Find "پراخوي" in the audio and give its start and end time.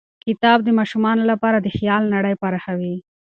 2.41-2.95